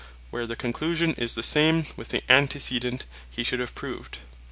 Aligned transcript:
Where 0.31 0.47
the 0.47 0.55
conclusion 0.55 1.13
is 1.13 1.35
the 1.35 1.43
same, 1.43 1.85
with 1.95 2.07
the 2.07 2.23
Antecedent 2.27 3.05
he 3.29 3.43
should 3.43 3.59
have 3.59 3.75
proved. 3.75 4.17